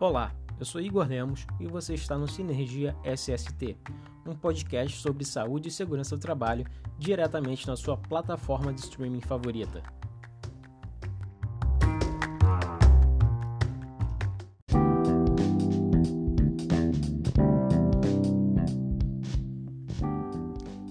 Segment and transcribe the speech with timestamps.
[0.00, 3.76] Olá, eu sou Igor Lemos e você está no Sinergia SST,
[4.26, 6.64] um podcast sobre saúde e segurança do trabalho
[6.98, 9.82] diretamente na sua plataforma de streaming favorita.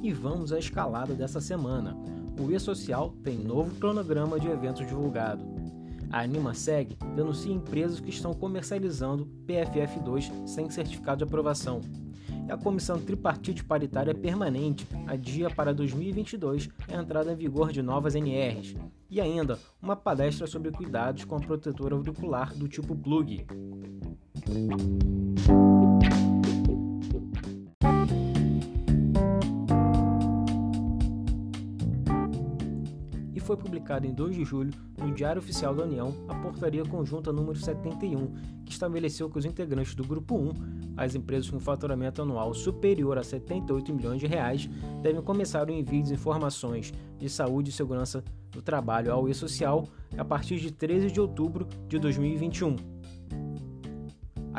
[0.04, 1.98] E vamos à escalada dessa semana.
[2.40, 5.59] O E-Social tem novo cronograma de eventos divulgado.
[6.12, 11.82] A AnimaSeg denuncia empresas que estão comercializando PFF2 sem certificado de aprovação.
[12.48, 18.16] E a Comissão Tripartite Paritária Permanente adia para 2022 a entrada em vigor de novas
[18.16, 18.76] NRs.
[19.08, 23.46] E ainda, uma palestra sobre cuidados com a protetora auricular do tipo plug.
[33.50, 37.58] Foi publicada em 2 de julho no Diário Oficial da União a Portaria Conjunta número
[37.58, 38.28] 71,
[38.64, 40.54] que estabeleceu que os integrantes do Grupo 1,
[40.96, 44.70] as empresas com faturamento anual superior a 78 milhões de reais,
[45.02, 50.24] devem começar o envio de informações de saúde e segurança do trabalho ao E-Social a
[50.24, 52.76] partir de 13 de outubro de 2021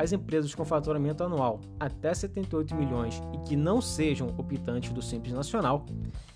[0.00, 5.34] as empresas com faturamento anual até 78 milhões e que não sejam optantes do Simples
[5.34, 5.84] Nacional,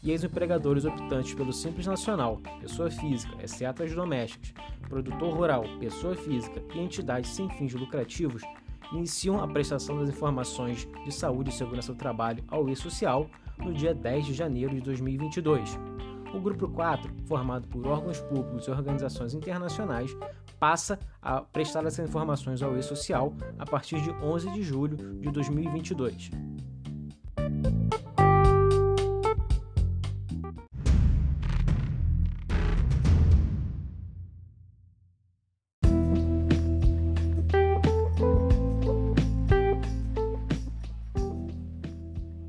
[0.02, 4.52] e os empregadores optantes pelo Simples Nacional, pessoa física, exceto as domésticas,
[4.86, 8.42] produtor rural, pessoa física e entidades sem fins lucrativos,
[8.92, 13.26] iniciam a prestação das informações de saúde e segurança do trabalho ao E-Social
[13.58, 15.78] no dia 10 de janeiro de 2022.
[16.34, 20.14] O grupo 4, formado por órgãos públicos e organizações internacionais,
[20.58, 26.30] passa a prestar essas informações ao E-Social a partir de 11 de julho de 2022.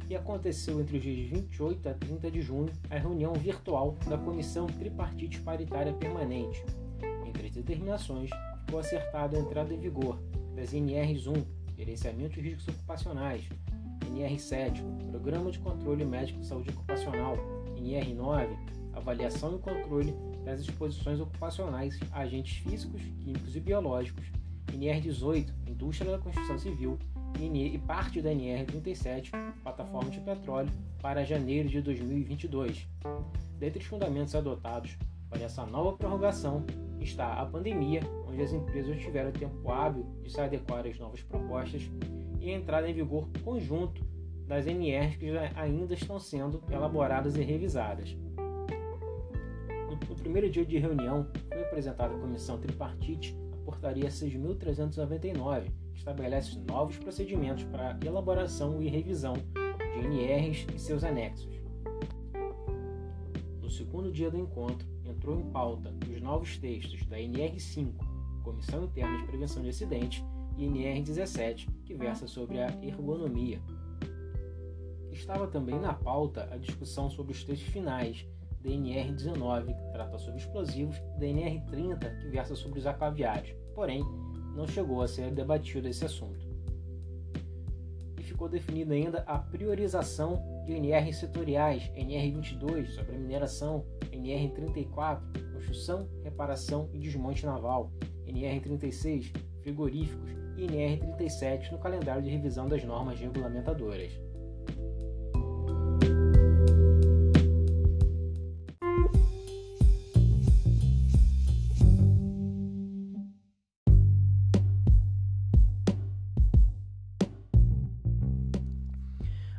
[0.07, 4.67] E aconteceu entre os dias 28 a 30 de junho a reunião virtual da Comissão
[4.67, 6.63] Tripartite Paritária Permanente,
[7.55, 8.29] determinações,
[8.65, 10.19] ficou acertado a entrada em vigor
[10.55, 11.33] das NRs 1,
[11.77, 13.43] Gerenciamento de Riscos Ocupacionais,
[14.11, 17.37] NR7, Programa de Controle Médico de Saúde Ocupacional,
[17.77, 18.57] NR9,
[18.93, 24.25] Avaliação e Controle das Exposições Ocupacionais a Agentes Físicos, Químicos e Biológicos,
[24.71, 26.97] NR18, Indústria da Construção Civil,
[27.37, 32.87] e parte da NR37, Plataforma de Petróleo, para janeiro de 2022.
[33.59, 34.97] Dentre os fundamentos adotados
[35.29, 36.63] para essa nova prorrogação
[37.05, 41.89] está a pandemia, onde as empresas tiveram tempo hábil de se adequar às novas propostas
[42.41, 44.03] e a entrada em vigor conjunto
[44.47, 48.15] das NRs que ainda estão sendo elaboradas e revisadas.
[50.09, 56.59] No primeiro dia de reunião, foi apresentada a Comissão Tripartite a Portaria 6.399, que estabelece
[56.67, 61.61] novos procedimentos para elaboração e revisão de NRs e seus anexos.
[63.61, 64.94] No segundo dia do encontro,
[65.25, 67.95] entrou em pauta os novos textos da NR5,
[68.43, 70.23] Comissão Interna de Prevenção de Acidentes,
[70.55, 73.59] e NR17, que versa sobre a ergonomia.
[75.11, 78.23] Estava também na pauta a discussão sobre os textos finais
[78.61, 83.57] da NR19, que trata sobre explosivos, e da NR30, que versa sobre os aquaviários.
[83.73, 84.03] Porém,
[84.55, 86.47] não chegou a ser debatido esse assunto.
[88.19, 95.21] E ficou definida ainda a priorização de NR setoriais, NR22 sobre mineração, NR34,
[95.53, 97.91] construção, reparação e desmonte naval,
[98.27, 99.31] NR36,
[99.61, 104.24] frigoríficos e NR37 no calendário de revisão das normas regulamentadoras.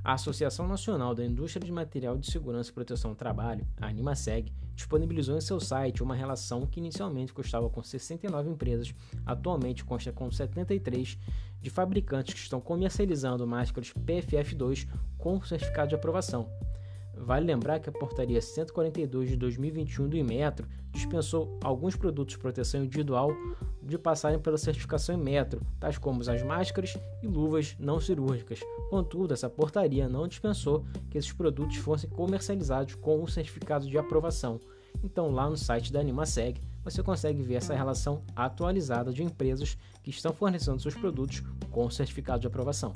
[0.06, 4.52] A Associação Nacional da Indústria de Material de Segurança e Proteção do Trabalho, a AnimaSeg,
[4.72, 8.94] disponibilizou em seu site uma relação que inicialmente custava com 69 empresas,
[9.26, 11.18] atualmente consta com 73,
[11.60, 14.88] de fabricantes que estão comercializando máscaras PFF2
[15.18, 16.48] com certificado de aprovação.
[17.12, 22.84] Vale lembrar que a Portaria 142 de 2021 do Inmetro dispensou alguns produtos de proteção
[22.84, 23.32] individual
[23.86, 28.60] de passarem pela certificação em metro, tais como as máscaras e luvas não cirúrgicas.
[28.90, 34.60] Contudo, essa portaria não dispensou que esses produtos fossem comercializados com o certificado de aprovação.
[35.02, 40.10] Então, lá no site da AnimaSeg, você consegue ver essa relação atualizada de empresas que
[40.10, 42.92] estão fornecendo seus produtos com certificado de aprovação.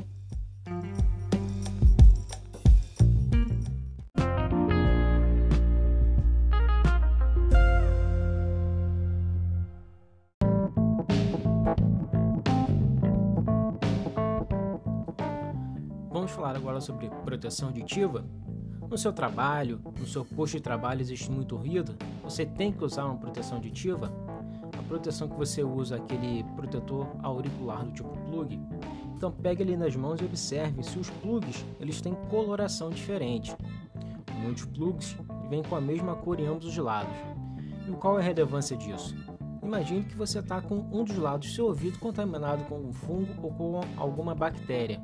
[16.40, 18.24] Falar agora sobre proteção auditiva.
[18.88, 21.94] No seu trabalho, no seu posto de trabalho existe muito ruído,
[22.24, 24.10] você tem que usar uma proteção auditiva.
[24.78, 28.58] A proteção que você usa é aquele protetor auricular do tipo plug.
[29.14, 33.54] Então pegue ele nas mãos e observe se os plugs eles têm coloração diferente.
[34.42, 35.14] Muitos plugs
[35.50, 37.14] vêm com a mesma cor em ambos os lados.
[37.86, 39.14] E qual é a relevância disso?
[39.62, 43.28] Imagine que você está com um dos lados do seu ouvido contaminado com um fungo
[43.42, 45.00] ou com alguma bactéria,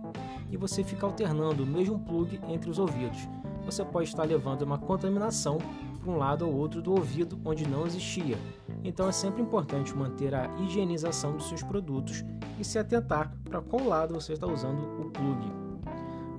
[0.57, 3.29] e você fica alternando o mesmo plug entre os ouvidos.
[3.67, 5.59] Você pode estar levando uma contaminação
[6.01, 8.39] para um lado ou outro do ouvido onde não existia.
[8.83, 12.25] Então é sempre importante manter a higienização dos seus produtos
[12.59, 15.67] e se atentar para qual lado você está usando o plug.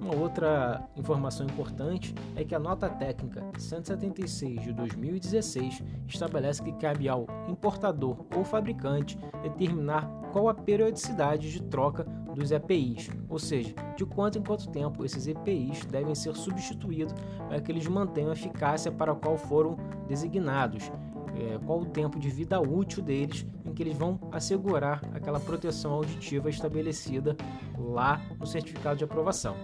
[0.02, 7.10] Uma outra informação importante é que a nota técnica 176 de 2016 estabelece que cabe
[7.10, 12.06] ao importador ou fabricante determinar qual a periodicidade de troca
[12.38, 17.14] dos EPIs, ou seja, de quanto em quanto tempo esses EPIs devem ser substituídos
[17.48, 19.76] para que eles mantenham a eficácia para a qual foram
[20.08, 20.92] designados,
[21.36, 25.92] é, qual o tempo de vida útil deles em que eles vão assegurar aquela proteção
[25.92, 27.36] auditiva estabelecida
[27.78, 29.56] lá no certificado de aprovação.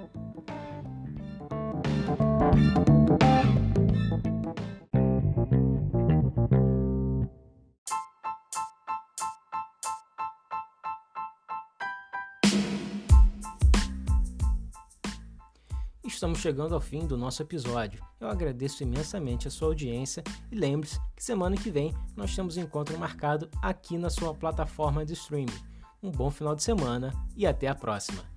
[16.13, 18.01] Estamos chegando ao fim do nosso episódio.
[18.19, 22.62] Eu agradeço imensamente a sua audiência e lembre-se que semana que vem nós temos um
[22.62, 25.54] encontro marcado aqui na sua plataforma de streaming.
[26.01, 28.33] Um bom final de semana e até a próxima!